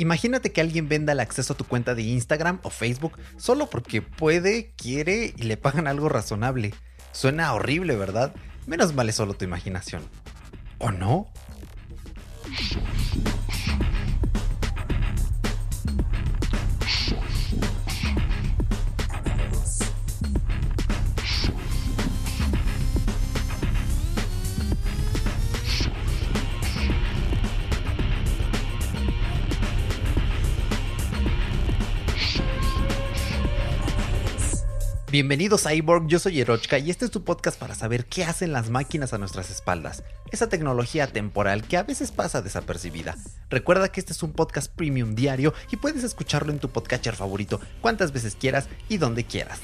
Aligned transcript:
Imagínate 0.00 0.50
que 0.50 0.62
alguien 0.62 0.88
venda 0.88 1.12
el 1.12 1.20
acceso 1.20 1.52
a 1.52 1.56
tu 1.58 1.64
cuenta 1.64 1.94
de 1.94 2.00
Instagram 2.00 2.58
o 2.62 2.70
Facebook 2.70 3.18
solo 3.36 3.68
porque 3.68 4.00
puede, 4.00 4.72
quiere 4.74 5.34
y 5.36 5.42
le 5.42 5.58
pagan 5.58 5.86
algo 5.86 6.08
razonable. 6.08 6.72
Suena 7.12 7.52
horrible, 7.52 7.96
¿verdad? 7.96 8.34
Menos 8.66 8.94
mal 8.94 9.10
es 9.10 9.16
solo 9.16 9.34
tu 9.34 9.44
imaginación. 9.44 10.00
¿O 10.78 10.90
no? 10.90 11.30
Bienvenidos 35.10 35.66
a 35.66 35.74
iBorg, 35.74 36.06
yo 36.06 36.20
soy 36.20 36.40
Erochka 36.40 36.78
y 36.78 36.88
este 36.88 37.04
es 37.04 37.10
tu 37.10 37.24
podcast 37.24 37.58
para 37.58 37.74
saber 37.74 38.04
qué 38.04 38.22
hacen 38.22 38.52
las 38.52 38.70
máquinas 38.70 39.12
a 39.12 39.18
nuestras 39.18 39.50
espaldas. 39.50 40.04
Esa 40.30 40.48
tecnología 40.48 41.08
temporal 41.08 41.64
que 41.64 41.76
a 41.76 41.82
veces 41.82 42.12
pasa 42.12 42.42
desapercibida. 42.42 43.16
Recuerda 43.48 43.90
que 43.90 43.98
este 43.98 44.12
es 44.12 44.22
un 44.22 44.32
podcast 44.32 44.72
premium 44.72 45.16
diario 45.16 45.52
y 45.72 45.78
puedes 45.78 46.04
escucharlo 46.04 46.52
en 46.52 46.60
tu 46.60 46.70
podcatcher 46.70 47.16
favorito 47.16 47.60
cuantas 47.80 48.12
veces 48.12 48.36
quieras 48.36 48.68
y 48.88 48.98
donde 48.98 49.24
quieras. 49.24 49.58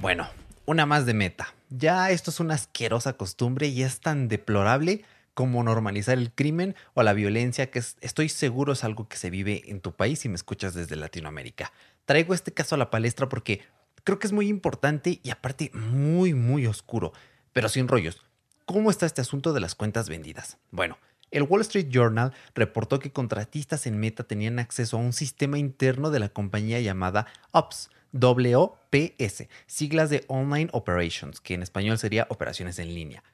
Bueno, 0.00 0.26
una 0.64 0.86
más 0.86 1.04
de 1.04 1.12
meta. 1.12 1.54
Ya 1.68 2.10
esto 2.10 2.30
es 2.30 2.40
una 2.40 2.54
asquerosa 2.54 3.18
costumbre 3.18 3.66
y 3.66 3.82
es 3.82 4.00
tan 4.00 4.28
deplorable 4.28 5.04
como 5.34 5.62
normalizar 5.62 6.16
el 6.16 6.32
crimen 6.32 6.74
o 6.94 7.02
la 7.02 7.12
violencia 7.12 7.70
que 7.70 7.80
estoy 7.80 8.30
seguro 8.30 8.72
es 8.72 8.82
algo 8.82 9.08
que 9.08 9.18
se 9.18 9.28
vive 9.28 9.64
en 9.66 9.82
tu 9.82 9.92
país 9.92 10.20
si 10.20 10.30
me 10.30 10.36
escuchas 10.36 10.72
desde 10.72 10.96
Latinoamérica. 10.96 11.70
Traigo 12.06 12.32
este 12.32 12.54
caso 12.54 12.76
a 12.76 12.78
la 12.78 12.88
palestra 12.88 13.28
porque 13.28 13.60
creo 14.06 14.20
que 14.20 14.28
es 14.28 14.32
muy 14.32 14.46
importante 14.46 15.20
y 15.22 15.30
aparte 15.30 15.72
muy, 15.74 16.32
muy 16.32 16.66
oscuro. 16.66 17.12
Pero 17.52 17.68
sin 17.68 17.88
rollos, 17.88 18.22
¿cómo 18.64 18.90
está 18.90 19.04
este 19.04 19.20
asunto 19.20 19.52
de 19.52 19.58
las 19.58 19.74
cuentas 19.74 20.08
vendidas? 20.08 20.58
Bueno, 20.70 20.96
el 21.32 21.42
Wall 21.42 21.62
Street 21.62 21.88
Journal 21.90 22.32
reportó 22.54 23.00
que 23.00 23.10
contratistas 23.10 23.84
en 23.84 23.98
Meta 23.98 24.22
tenían 24.22 24.60
acceso 24.60 24.96
a 24.96 25.00
un 25.00 25.12
sistema 25.12 25.58
interno 25.58 26.10
de 26.10 26.20
la 26.20 26.28
compañía 26.28 26.80
llamada 26.80 27.26
OPS, 27.50 27.90
WOPS, 28.12 29.48
siglas 29.66 30.08
de 30.08 30.24
Online 30.28 30.68
Operations, 30.72 31.40
que 31.40 31.54
en 31.54 31.64
español 31.64 31.98
sería 31.98 32.28
operaciones 32.30 32.78
en 32.78 32.94
línea. 32.94 33.24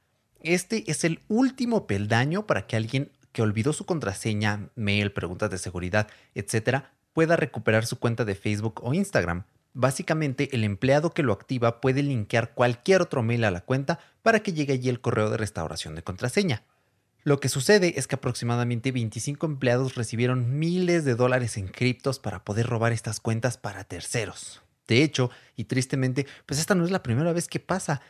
Este 0.40 0.90
es 0.90 1.04
el 1.04 1.20
último 1.28 1.86
peldaño 1.86 2.46
para 2.46 2.66
que 2.66 2.76
alguien 2.76 3.12
que 3.32 3.42
olvidó 3.42 3.74
su 3.74 3.84
contraseña, 3.84 4.70
mail, 4.74 5.12
preguntas 5.12 5.50
de 5.50 5.58
seguridad, 5.58 6.08
etc., 6.34 6.84
pueda 7.12 7.36
recuperar 7.36 7.84
su 7.84 7.98
cuenta 7.98 8.24
de 8.24 8.34
Facebook 8.34 8.80
o 8.82 8.94
Instagram. 8.94 9.44
Básicamente, 9.74 10.50
el 10.52 10.64
empleado 10.64 11.12
que 11.14 11.22
lo 11.22 11.32
activa 11.32 11.80
puede 11.80 12.02
linkear 12.02 12.54
cualquier 12.54 13.00
otro 13.00 13.22
mail 13.22 13.44
a 13.44 13.50
la 13.50 13.62
cuenta 13.62 13.98
para 14.22 14.40
que 14.40 14.52
llegue 14.52 14.74
allí 14.74 14.88
el 14.88 15.00
correo 15.00 15.30
de 15.30 15.38
restauración 15.38 15.94
de 15.94 16.02
contraseña. 16.02 16.64
Lo 17.24 17.38
que 17.38 17.48
sucede 17.48 17.94
es 17.96 18.06
que 18.06 18.16
aproximadamente 18.16 18.92
25 18.92 19.46
empleados 19.46 19.94
recibieron 19.94 20.58
miles 20.58 21.04
de 21.04 21.14
dólares 21.14 21.56
en 21.56 21.68
criptos 21.68 22.18
para 22.18 22.44
poder 22.44 22.66
robar 22.66 22.92
estas 22.92 23.20
cuentas 23.20 23.56
para 23.56 23.84
terceros. 23.84 24.60
De 24.88 25.02
hecho, 25.02 25.30
y 25.56 25.64
tristemente, 25.64 26.26
pues 26.46 26.58
esta 26.58 26.74
no 26.74 26.84
es 26.84 26.90
la 26.90 27.02
primera 27.02 27.32
vez 27.32 27.46
que 27.46 27.60
pasa 27.60 28.02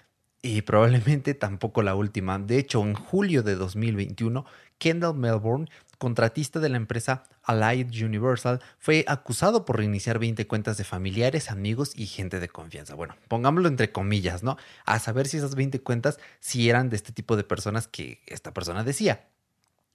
y 0.42 0.62
probablemente 0.62 1.34
tampoco 1.34 1.82
la 1.82 1.94
última. 1.94 2.38
De 2.38 2.58
hecho, 2.58 2.82
en 2.82 2.94
julio 2.94 3.42
de 3.42 3.54
2021, 3.54 4.44
Kendall 4.78 5.14
Melbourne 5.14 5.68
contratista 6.02 6.58
de 6.58 6.68
la 6.68 6.78
empresa 6.78 7.22
Allied 7.44 7.86
Universal, 8.04 8.60
fue 8.80 9.04
acusado 9.06 9.64
por 9.64 9.76
reiniciar 9.76 10.18
20 10.18 10.48
cuentas 10.48 10.76
de 10.76 10.82
familiares, 10.82 11.48
amigos 11.48 11.92
y 11.94 12.06
gente 12.06 12.40
de 12.40 12.48
confianza. 12.48 12.96
Bueno, 12.96 13.14
pongámoslo 13.28 13.68
entre 13.68 13.92
comillas, 13.92 14.42
¿no? 14.42 14.56
A 14.84 14.98
saber 14.98 15.28
si 15.28 15.36
esas 15.36 15.54
20 15.54 15.80
cuentas 15.80 16.18
si 16.40 16.68
eran 16.68 16.90
de 16.90 16.96
este 16.96 17.12
tipo 17.12 17.36
de 17.36 17.44
personas 17.44 17.86
que 17.86 18.20
esta 18.26 18.52
persona 18.52 18.82
decía. 18.82 19.28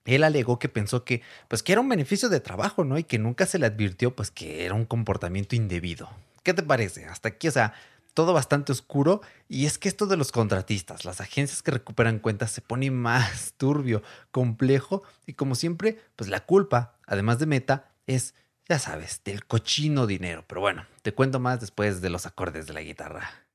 Él 0.05 0.23
alegó 0.23 0.59
que 0.59 0.69
pensó 0.69 1.03
que, 1.03 1.23
pues, 1.49 1.61
que 1.61 1.73
era 1.73 1.81
un 1.81 1.89
beneficio 1.89 2.29
de 2.29 2.39
trabajo, 2.39 2.85
¿no? 2.85 2.97
Y 2.97 3.03
que 3.03 3.19
nunca 3.19 3.45
se 3.45 3.59
le 3.59 3.65
advirtió, 3.65 4.15
pues, 4.15 4.31
que 4.31 4.63
era 4.63 4.75
un 4.75 4.85
comportamiento 4.85 5.57
indebido. 5.57 6.09
¿Qué 6.41 6.53
te 6.53 6.63
parece? 6.63 7.03
Hasta 7.03 7.27
aquí, 7.27 7.49
o 7.49 7.51
sea, 7.51 7.73
todo 8.17 8.33
bastante 8.33 8.71
oscuro. 8.71 9.21
Y 9.47 9.67
es 9.67 9.77
que 9.77 9.87
esto 9.87 10.07
de 10.07 10.17
los 10.17 10.31
contratistas, 10.31 11.05
las 11.05 11.21
agencias 11.21 11.61
que 11.61 11.69
recuperan 11.69 12.17
cuentas, 12.17 12.49
se 12.49 12.61
pone 12.61 12.89
más 12.89 13.53
turbio, 13.57 14.01
complejo. 14.31 15.03
Y 15.27 15.33
como 15.33 15.53
siempre, 15.53 15.99
pues 16.15 16.27
la 16.27 16.39
culpa, 16.39 16.95
además 17.05 17.37
de 17.37 17.45
meta, 17.45 17.91
es, 18.07 18.33
ya 18.67 18.79
sabes, 18.79 19.21
del 19.23 19.45
cochino 19.45 20.07
dinero. 20.07 20.43
Pero 20.47 20.61
bueno, 20.61 20.87
te 21.03 21.13
cuento 21.13 21.39
más 21.39 21.59
después 21.59 22.01
de 22.01 22.09
los 22.09 22.25
acordes 22.25 22.65
de 22.65 22.73
la 22.73 22.81
guitarra. 22.81 23.46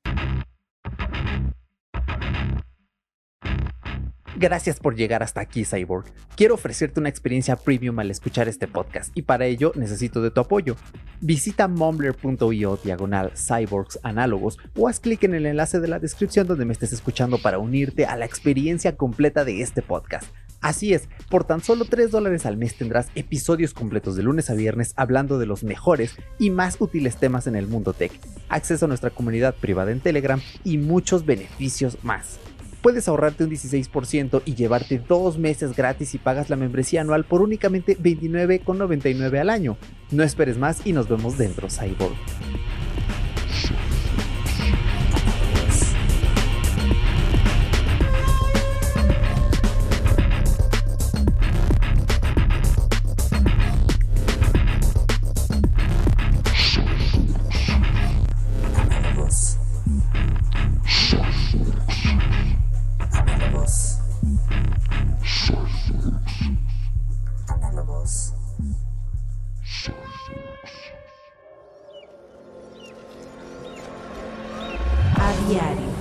Gracias 4.35 4.79
por 4.79 4.95
llegar 4.95 5.21
hasta 5.21 5.41
aquí, 5.41 5.63
Cyborg. 5.63 6.05
Quiero 6.35 6.55
ofrecerte 6.55 6.99
una 6.99 7.09
experiencia 7.09 7.55
premium 7.55 7.99
al 7.99 8.09
escuchar 8.09 8.47
este 8.47 8.67
podcast 8.67 9.15
y 9.15 9.21
para 9.21 9.45
ello 9.45 9.71
necesito 9.75 10.23
de 10.23 10.31
tu 10.31 10.41
apoyo. 10.41 10.75
Visita 11.21 11.67
mumbler.io 11.67 12.79
diagonal 12.83 13.31
cyborgs 13.35 13.99
análogos 14.01 14.57
o 14.75 14.87
haz 14.87 14.99
clic 14.99 15.23
en 15.23 15.35
el 15.35 15.45
enlace 15.45 15.79
de 15.79 15.87
la 15.87 15.99
descripción 15.99 16.47
donde 16.47 16.65
me 16.65 16.73
estés 16.73 16.93
escuchando 16.93 17.37
para 17.37 17.59
unirte 17.59 18.05
a 18.05 18.15
la 18.15 18.25
experiencia 18.25 18.97
completa 18.97 19.45
de 19.45 19.61
este 19.61 19.83
podcast. 19.83 20.33
Así 20.61 20.93
es, 20.93 21.09
por 21.29 21.43
tan 21.43 21.61
solo 21.61 21.85
3 21.85 22.09
dólares 22.09 22.45
al 22.47 22.57
mes 22.57 22.75
tendrás 22.75 23.09
episodios 23.15 23.73
completos 23.73 24.15
de 24.15 24.23
lunes 24.23 24.49
a 24.49 24.55
viernes 24.55 24.93
hablando 24.95 25.37
de 25.37 25.45
los 25.45 25.63
mejores 25.63 26.15
y 26.39 26.49
más 26.49 26.77
útiles 26.79 27.17
temas 27.17 27.45
en 27.45 27.55
el 27.55 27.67
mundo 27.67 27.93
tech, 27.93 28.13
acceso 28.49 28.85
a 28.85 28.87
nuestra 28.87 29.11
comunidad 29.11 29.55
privada 29.55 29.91
en 29.91 29.99
Telegram 29.99 30.41
y 30.63 30.77
muchos 30.79 31.25
beneficios 31.25 31.97
más 32.03 32.39
puedes 32.83 33.07
ahorrarte 33.07 33.45
un 33.45 33.49
16% 33.49 34.43
y 34.45 34.53
llevarte 34.53 34.99
dos 34.99 35.39
meses 35.39 35.75
gratis 35.75 36.09
si 36.09 36.19
pagas 36.19 36.51
la 36.51 36.57
membresía 36.57 37.01
anual 37.01 37.23
por 37.23 37.41
únicamente 37.41 37.97
$29,99 37.97 39.39
al 39.39 39.49
año. 39.49 39.77
No 40.11 40.21
esperes 40.21 40.59
más 40.59 40.85
y 40.85 40.93
nos 40.93 41.07
vemos 41.07 41.37
dentro, 41.39 41.69
Cyborg. 41.69 42.13
diario. 75.47 75.92